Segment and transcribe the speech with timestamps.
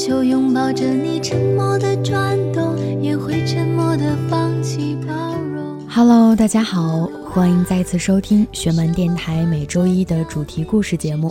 [0.00, 5.86] 球拥抱着你，沉默的转动，也会沉默的放弃包容。
[5.86, 11.30] Hello，大家好，欢迎再次收听学门电台每周一的主题故事节目，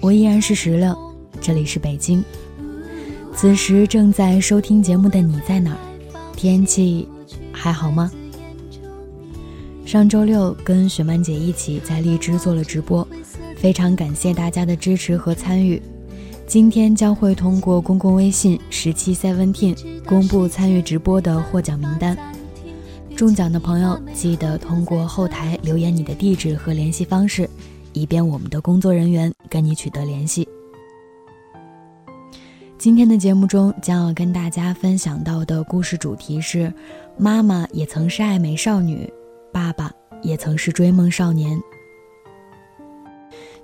[0.00, 0.92] 我依然是石榴，
[1.40, 2.24] 这里是北京。
[3.36, 5.78] 此时正在收听节目的你在哪？
[6.34, 7.08] 天气
[7.52, 8.10] 还好吗？
[9.86, 13.06] 上周六跟雪曼姐一起在荔枝做了直播，
[13.54, 15.80] 非常感谢大家的支持和参与。
[16.46, 19.74] 今天将会通过公共微信十七 seventeen
[20.04, 22.16] 公布参与直播的获奖名单。
[23.16, 27.48] 中奖的朋友记得通过后台留言你的地址和联系方式，
[27.92, 30.46] 以便我们的工作人员跟你取得联系。
[32.76, 36.72] 今天的节目中将要跟大家分享到的故事主题是：
[37.16, 39.10] 妈妈也曾是爱美少女。
[39.52, 39.90] 爸爸
[40.22, 41.58] 也曾是追梦少年。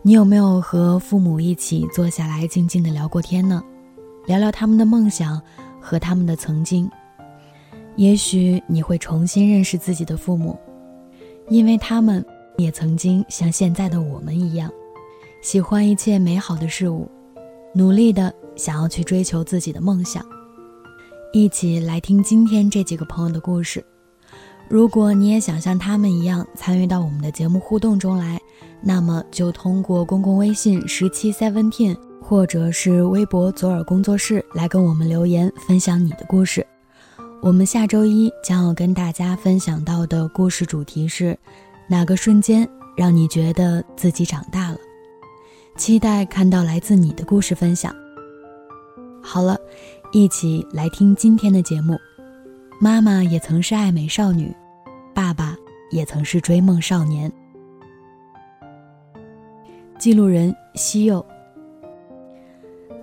[0.03, 3.63] 你有没有和父母一起坐下来静静的聊过天呢？
[4.27, 5.41] 聊聊他们的梦想
[5.81, 6.89] 和他们的曾经。
[7.97, 10.57] 也许你会重新认识自己的父母，
[11.49, 12.25] 因为他们
[12.57, 14.71] 也曾经像现在的我们一样，
[15.43, 17.11] 喜欢一切美好的事物，
[17.75, 20.25] 努力的想要去追求自己的梦想。
[21.33, 23.85] 一起来听今天这几个朋友的故事。
[24.69, 28.41] 如果你也想像他们一样参与到我们的节目互动中来，
[28.81, 36.67] 那么就通过公共微信十七 seventeen 或者是微博左耳工作室来跟我们留言分享你的故事。
[37.41, 41.39] 我们下周一将要跟大家分享到的故事主题是
[41.89, 44.79] 哪个瞬间让你觉得自己长大了？
[45.77, 47.95] 期待看到来自你的故事分享。
[49.23, 49.57] 好了，
[50.13, 51.97] 一起来听今天的节目。
[52.81, 54.55] 妈妈也曾是爱美少女，
[55.15, 55.57] 爸爸
[55.91, 57.33] 也曾是追梦少年。
[59.99, 61.25] 记录人西柚，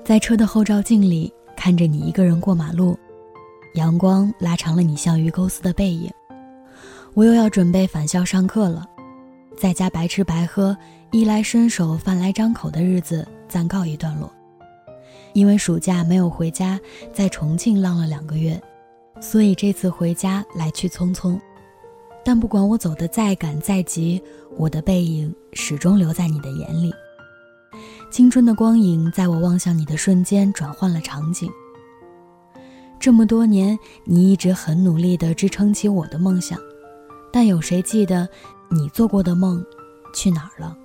[0.06, 2.98] 在车的后照镜里看着你一个人过马路，
[3.74, 6.10] 阳光拉长了你像鱼钩似的背影。
[7.14, 8.86] 我又要准备返校上课了，
[9.58, 10.76] 在家白吃白喝、
[11.12, 14.32] 衣来伸手、饭来张口的日子暂告一段落。
[15.34, 16.80] 因为暑假没有回家，
[17.12, 18.60] 在重庆浪了两个月。
[19.20, 21.38] 所以这次回家来去匆匆，
[22.26, 24.20] 但不管我走得再赶再急，
[24.58, 26.92] 我的背影始终留在你的眼里。
[28.10, 31.48] 青春的光影在我望向你的瞬间转换了场景。
[33.00, 36.58] 这么多年，你一直很努力地支撑起我的梦想，
[37.32, 38.28] 但有谁记得
[38.70, 39.64] 你做过的梦
[40.14, 40.76] 去哪儿了？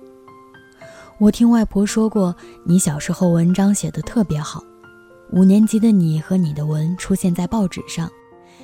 [1.17, 2.35] 我听外婆说过，
[2.65, 4.63] 你小时候文章写得特别好，
[5.31, 8.07] 五年级的你和你的文出现在报纸上。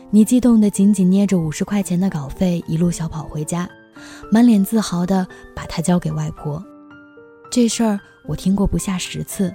[0.10, 3.70] 你激动地紧紧捏着五十块钱的稿费，一路小跑回家，
[4.32, 6.64] 满脸自豪地把它交给外婆。
[7.52, 9.54] 这事儿我听过不下十次，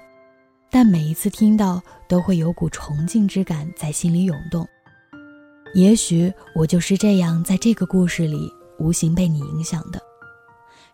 [0.71, 4.69] 但每一次听到都会有股崇敬之感在心里涌动。
[5.75, 9.99] 也许我就是这样，在这个故事里无形被你影响的。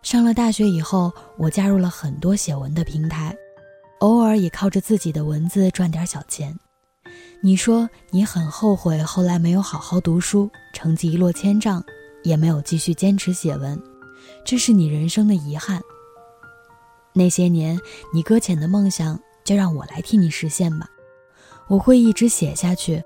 [0.01, 3.35] 上了大学以后，我加入了很多写文的平台，
[3.99, 6.57] 偶尔也靠着自己的文字赚点小钱。
[7.41, 11.81] 你说你很后悔后来没有好好读书，成绩一落千丈，
[12.21, 13.81] 也没有继续坚持写文，
[14.43, 15.81] 这是你人生的遗憾。
[17.13, 17.79] 那些年
[18.13, 20.85] 你搁浅的梦想，就让我来替你实现吧。
[21.69, 23.01] 我会一直写下去，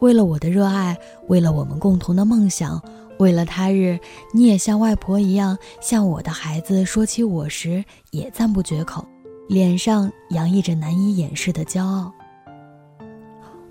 [0.00, 0.98] 为了我的热爱，
[1.28, 2.82] 为了我们共同的梦想，
[3.18, 3.98] 为了他日
[4.34, 9.02] 你也像外婆一样，向我的孩子说起我时也赞不绝口，
[9.48, 12.12] 脸上洋溢着难以掩饰的骄傲。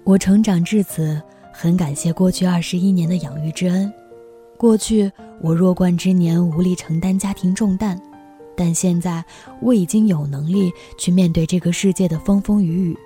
[0.08, 3.92] 我成长至此，很感谢过去二十一年的养育之恩。
[4.56, 5.12] 过去
[5.42, 8.00] 我弱冠之年无力承担家庭重担，
[8.56, 9.22] 但现在
[9.62, 12.98] 我已经有能力去面对这个世界的风风雨雨，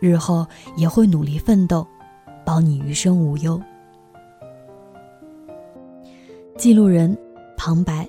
[0.00, 0.46] 日后
[0.76, 1.86] 也会努力奋斗，
[2.44, 3.58] 保你余生无忧。
[6.58, 7.16] 记录人
[7.56, 8.06] 旁白：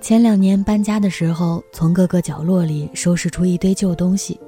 [0.00, 4.38] 前两年搬家的时候，从各个角落里收拾出一堆旧东西。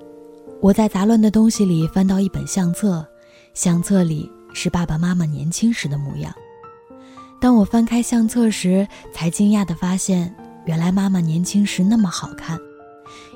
[0.60, 3.06] 我在杂乱的东西里翻到一本相册，
[3.54, 6.34] 相册里是爸爸妈妈年轻时的模样。
[7.40, 12.58] 当我翻开相册时，才惊讶地发现，原来妈妈年轻时那么好看，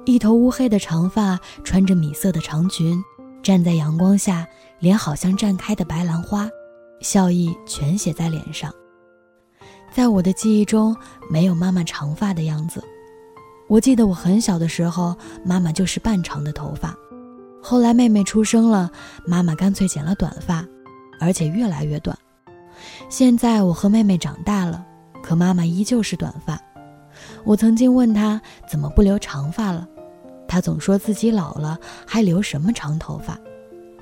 [0.06, 3.00] 一头乌黑的长发，穿着米色的长裙，
[3.42, 4.46] 站在阳光下，
[4.80, 6.48] 脸好像绽开的白兰花，
[7.00, 8.72] 笑意全写在脸上。
[9.92, 10.96] 在我的记忆中，
[11.28, 12.82] 没有妈妈长发的样子。
[13.68, 15.14] 我记得我很小的时候，
[15.44, 16.96] 妈妈就是半长的头发。
[17.62, 18.90] 后来妹妹出生了，
[19.26, 20.66] 妈妈干脆剪了短发，
[21.20, 22.16] 而且越来越短。
[23.08, 24.84] 现在我和妹妹长大了，
[25.22, 26.58] 可妈妈依旧是短发。
[27.44, 29.86] 我曾经问她怎么不留长发了，
[30.48, 33.38] 她总说自己老了还留什么长头发，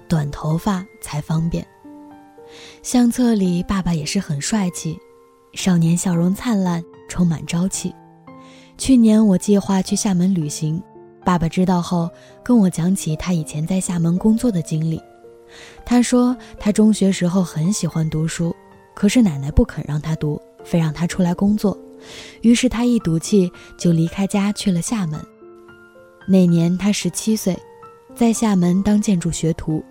[0.08, 1.66] 短头发才方便。
[2.82, 4.96] 相册里爸爸也是很帅气，
[5.52, 7.94] 少年笑容灿烂，充满朝气。
[8.78, 10.80] 去年我计划去厦门旅行，
[11.28, 12.10] 爸爸知道后
[12.42, 14.98] 跟我讲起他以前在厦门工作的经历。
[15.84, 18.56] 他说他中学时候很喜欢读书，
[18.94, 21.76] 可是奶奶不肯让他读，非让他出来工作。
[22.40, 25.20] 于是他一赌气就离开家去了厦门。
[26.26, 27.54] 那年他十七岁，
[28.14, 29.84] 在厦门当建筑学徒。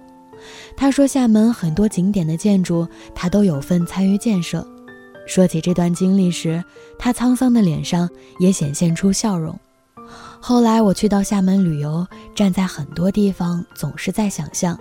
[0.75, 4.68] 他说厦门很多景点的建筑他都有份参与建设。
[5.28, 6.63] 说起这段经历时，
[6.98, 9.56] 他沧桑的脸上也显现出笑容。
[10.39, 14.78] 后来我去到厦门旅游，站在很多地方，总是在想象，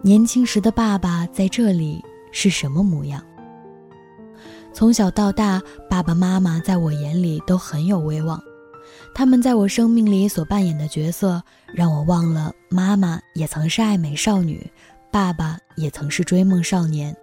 [0.00, 2.02] 年轻时的爸爸在这里
[2.32, 3.22] 是什么模样。
[4.72, 5.60] 从小到大，
[5.90, 8.42] 爸爸妈妈在我眼里都很有威望，
[9.14, 11.42] 他们在我生命里所扮演的角色，
[11.72, 14.68] 让我忘了妈妈也曾是爱美少女，
[15.12, 17.14] 爸爸也曾是追梦少年。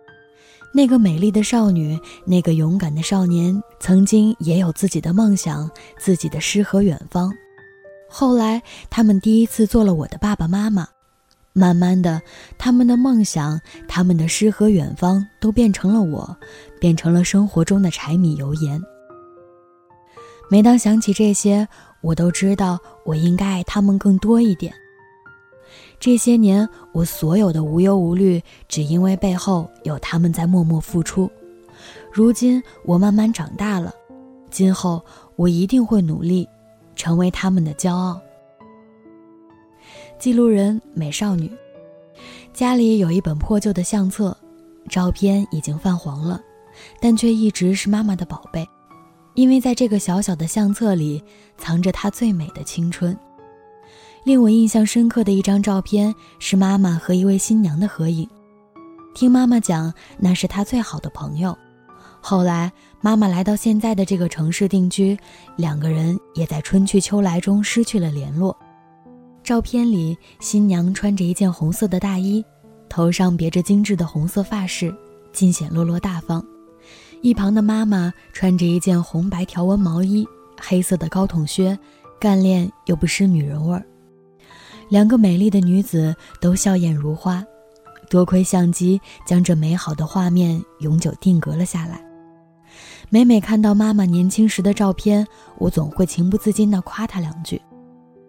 [0.74, 7.34] 那个美丽的少女，那个勇敢的少年，曾经也有自己的梦想，自己的诗和远方。
[8.12, 10.86] 后来，他们第一次做了我的爸爸妈妈。
[11.54, 12.22] 慢慢的，
[12.58, 16.38] 他们的梦想，他们的诗和远方，都变成了我，
[16.80, 18.82] 变成了生活中的柴米油盐。
[20.50, 21.68] 每当想起这些，
[22.02, 24.74] 我都知道我应该爱他们更多一点。
[26.00, 31.30] 这些年，我所有的无忧无虑，只因为背后有他们在默默付出。
[32.12, 33.94] 如今，我慢慢长大了，
[34.50, 35.04] 今后
[35.36, 36.48] 我一定会努力，
[37.02, 38.22] 成为他们的骄傲。
[40.20, 41.52] 记录人美少女，
[42.54, 44.38] 家里有一本破旧的相册，
[44.88, 46.40] 照片已经泛黄了，
[47.00, 48.64] 但却一直是妈妈的宝贝，
[49.34, 51.24] 因为在这个小小的相册里，
[51.58, 53.18] 藏着她最美的青春。
[54.24, 58.30] 令我印象深刻的一张照片是妈妈和一位新娘的合影，
[59.16, 61.58] 听妈妈讲，那是她最好的朋友。
[62.22, 62.72] 后来
[63.02, 65.18] 妈妈来到现在的这个城市定居，
[65.56, 68.56] 两个人也在春去秋来中失去了联络。
[69.44, 72.46] 照片里，新娘穿着一件红色的大衣，
[72.88, 74.96] 头上别着精致的红色发饰，
[75.34, 76.46] 尽显落落大方。
[77.22, 80.26] 一旁的妈妈穿着一件红白条纹毛衣，
[80.60, 81.78] 黑色的高筒靴，
[82.20, 83.84] 干练又不失女人味儿。
[84.90, 87.44] 两个美丽的女子都笑靥如花，
[88.12, 92.11] 多亏相机将这美好的画面永久定格了下来。
[93.14, 95.28] 每每看到妈妈年轻时的照片，
[95.58, 97.62] 我总会情不自禁地夸她两句。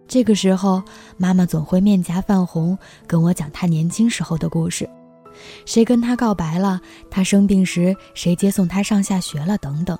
[0.09, 0.83] 这个时候，
[1.15, 2.77] 妈妈总会面颊泛红，
[3.07, 4.87] 跟我讲她年轻时候的故事，
[5.65, 9.97] 谁跟她告白了，她生病时谁接送她上下学了，等等。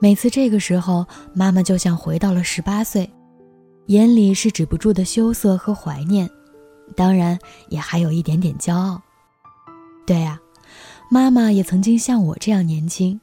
[0.00, 3.08] 每次这个时候，妈妈就像回到了十八岁，
[3.86, 6.28] 眼里是止不住的羞涩和怀念，
[6.96, 7.38] 当然
[7.68, 9.00] 也还有一点点骄傲。
[10.04, 10.40] 对呀，
[11.08, 13.20] 妈妈也曾经像我这样年轻，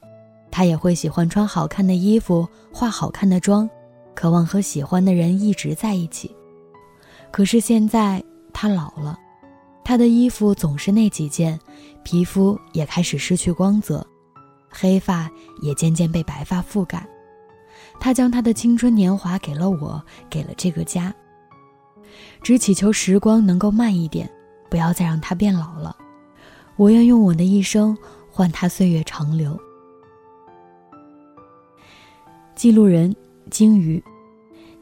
[0.50, 3.68] 他也会喜欢穿好看的衣服，化好看的妆。
[4.12, 6.34] 渴望和喜欢的人一直在一起，
[7.30, 9.18] 可是现在他老了，
[9.82, 11.58] 他的衣服总是那几件，
[12.02, 14.06] 皮肤也开始失去光泽，
[14.68, 15.30] 黑发
[15.62, 17.06] 也渐渐被白发覆盖。
[17.98, 21.14] 他将他的青春年华给了我，给了这个家。
[22.42, 24.28] 只祈求时光能够慢一点，
[24.68, 25.96] 不要再让他变老了。
[26.76, 27.96] 我愿用我的一生
[28.30, 29.58] 换他岁月长留。
[32.60, 33.16] 记录人。
[33.50, 34.04] 鲸鱼，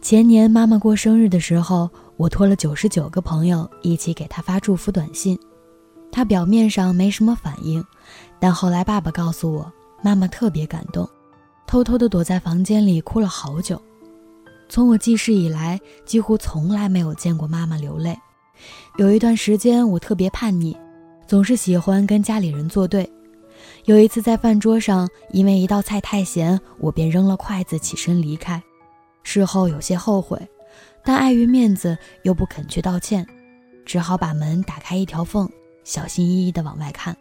[0.02, 5.38] 前年妈妈过生日的时候，我托了九十九个朋友一起给她发祝福短信。
[6.11, 7.80] 她表面上没什么反应，
[8.40, 11.08] 但后来爸爸告诉我，妈妈特别感动，
[11.68, 13.80] 偷偷的躲在房间里哭了好久。
[14.68, 18.18] 从我记事以来，几乎从来没有见过妈妈流泪。
[18.97, 20.76] 有一段时间，我特别叛逆，
[21.28, 23.08] 总是喜欢跟家里人作对。
[23.88, 28.62] 有一次在饭桌上，因为一道菜太咸，我便扔了筷子起身离开。
[29.23, 30.38] 事后有些后悔，
[31.02, 33.26] 但碍于面子又不肯去道歉，
[33.87, 35.49] 只好把门打开一条缝，
[35.85, 37.16] 小心翼翼地往外看。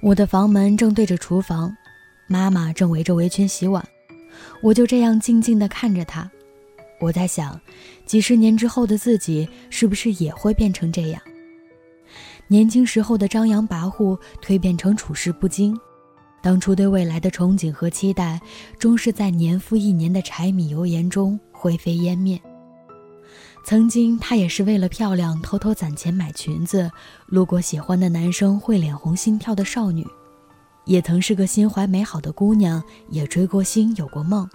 [0.00, 1.76] 我的房门正对着厨房，
[2.28, 3.84] 妈妈正围着围裙洗碗，
[4.62, 6.30] 我就这样静静地看着她。
[7.00, 7.60] 我在想，
[8.06, 11.20] 几十年之后的自己是不是也会变成这样？
[12.48, 15.78] 年轻时候的张扬跋扈蜕变成处事不惊，
[16.42, 18.40] 当初对未来的憧憬和期待，
[18.78, 22.40] 终是在年复一年的柴米油盐中灰飞烟灭。
[23.64, 26.90] 曾经，她也是为了漂亮偷偷攒钱买裙子，
[27.26, 30.06] 路过喜欢的男生会脸红心跳的少女。
[30.84, 34.46] 也曾是个心怀美好的姑娘，也追过星，有过梦。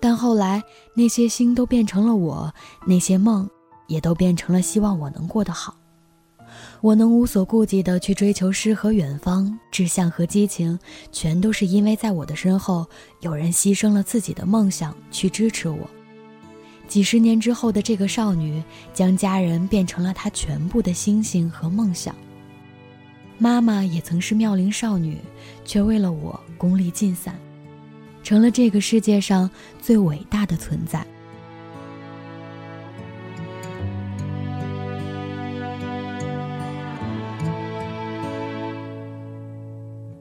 [0.00, 0.60] 但后来
[0.96, 2.52] 那些星都变成了我，
[2.84, 3.48] 那些梦
[3.86, 5.76] 也都变成了希望我能过得好。
[6.84, 10.78] 我能无所顾忌地去追求诗和远方、志向和激情，
[11.10, 12.86] 全都是因为在我的身后
[13.20, 15.88] 有人牺牲了自己的梦想去支持我。
[16.86, 18.62] 几十年之后的这个少女，
[18.92, 22.14] 将家人变成了她全部的星星和梦想。
[23.38, 25.16] 妈妈也曾是妙龄少女，
[25.64, 27.34] 却为了我功力尽散。
[28.22, 29.50] 成了这个世界上
[29.80, 31.02] 最伟大的存在。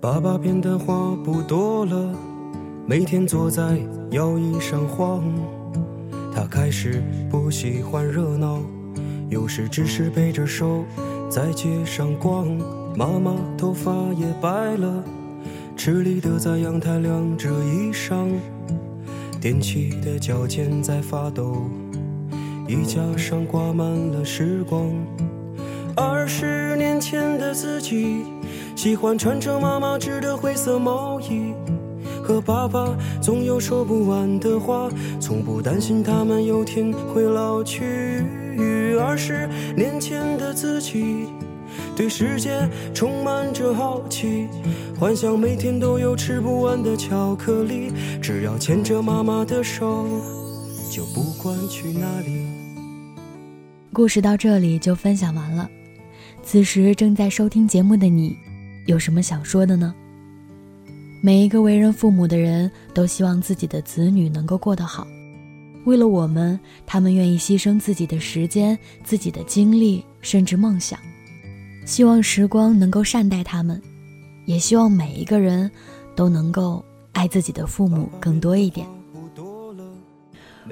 [0.03, 2.13] 爸爸变的话不多了，
[2.85, 3.79] 每天坐在
[4.11, 5.23] 摇椅上晃。
[6.35, 8.59] 他开始不喜欢热闹，
[9.29, 10.83] 有时只是背着手
[11.29, 12.45] 在街上逛。
[12.97, 15.01] 妈妈头发也白了。
[15.77, 18.27] 吃力的在阳台晾着衣裳，
[19.39, 21.61] 踮起的脚尖在发抖，
[22.67, 24.85] 衣架上挂满了时光。
[25.95, 28.25] 二十年前的自己，
[28.75, 31.53] 喜欢穿着妈妈织的灰色毛衣，
[32.21, 34.89] 和爸爸总有说不完的话，
[35.19, 38.23] 从不担心他们有天会老去。
[38.99, 41.27] 二十年前的自己。
[41.95, 44.47] 对世界充满着好奇，
[44.99, 47.91] 幻想每天都有吃不完的巧克力。
[48.21, 50.07] 只要牵着妈妈的手，
[50.91, 52.47] 就不管去哪里。
[53.91, 55.69] 故事到这里就分享完了。
[56.43, 58.35] 此时正在收听节目的你，
[58.85, 59.93] 有什么想说的呢？
[61.21, 65.07] 每一个为人父母的人都希望自己的子女能够过得好。
[65.85, 70.99] 为了我们，他们愿意牺牲自己的时间、自己的精力，甚至梦想。
[71.85, 73.81] 希望时光能够善待他们，
[74.45, 75.69] 也希望每一个人
[76.15, 78.87] 都能够爱自己的父母更多一点。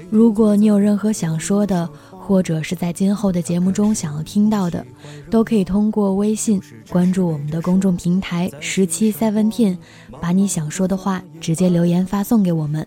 [0.09, 4.85] 如果你有任何想说的，或者是在今后的节目中想要听到的，
[5.29, 9.77] 都可以通过微信关注我们的公众平台十七 Seventeen，
[10.21, 12.83] 把你想说的话直接留言发送给我们；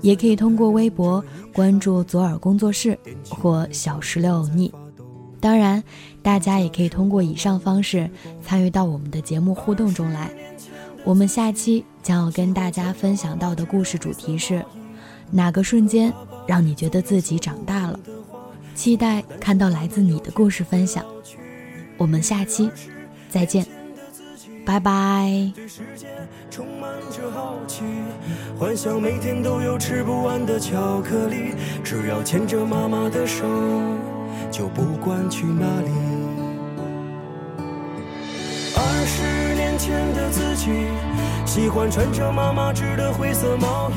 [0.00, 4.72] 也可以通过微博关注左耳工作室或小石榴欧尼。
[5.40, 5.82] 当然，
[6.22, 8.08] 大家也可以通过以上方式
[8.42, 10.30] 参与到我们的节目互动中来。
[11.04, 14.62] 我们下期将要跟大家分享到的故事主题是：
[15.30, 16.12] 哪个瞬间
[16.46, 17.98] 让你觉得自己长大了？
[18.74, 21.04] 期待看到来自你的故事分享。
[21.96, 22.70] 我们下期
[23.28, 23.66] 再见，
[24.64, 25.52] 拜拜。
[26.50, 27.82] 充满着好奇
[28.58, 31.54] 幻想每天都有吃不完的巧克力，
[31.84, 33.44] 只要牵着妈妈的手。
[34.50, 35.88] 就不管去哪里。
[38.74, 40.70] 二十年前的自己，
[41.46, 43.94] 喜欢穿着妈妈织的灰色毛衣，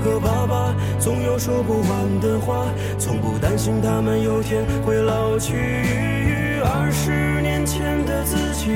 [0.00, 2.66] 和爸爸总有说不完的话，
[2.98, 5.54] 从不担心他们有天会老去。
[6.62, 8.70] 二十年前的自己，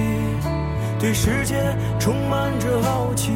[0.98, 1.56] 对世界
[1.98, 3.32] 充满着好奇，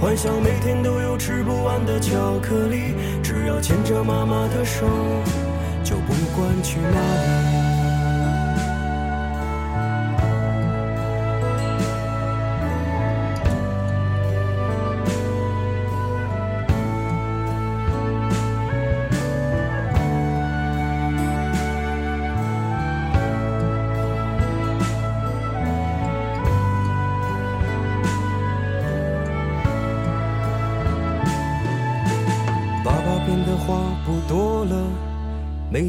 [0.00, 4.86] 幻想每天都有吃不完的巧克力，只要牵着妈妈的手。
[5.84, 7.63] 就不管去哪里。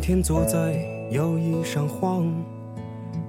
[0.07, 0.77] 天坐在
[1.09, 2.31] 摇椅上晃，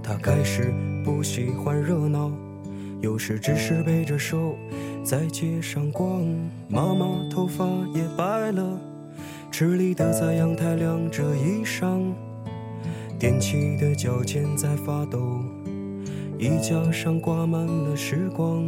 [0.02, 2.30] 他开始不喜欢热闹，
[3.00, 4.54] 有时只是背着手
[5.02, 6.22] 在街上逛。
[6.68, 7.64] 妈妈头发
[7.94, 8.78] 也白了，
[9.50, 12.12] 吃力的在阳台晾着衣裳，
[13.18, 15.18] 踮起的脚尖在发抖，
[16.38, 18.62] 衣架上挂满了时光。